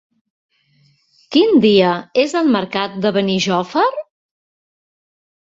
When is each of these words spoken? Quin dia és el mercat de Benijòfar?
Quin 1.35 1.53
dia 1.65 1.91
és 2.25 2.35
el 2.41 2.49
mercat 2.55 2.97
de 3.05 3.13
Benijòfar? 3.19 3.87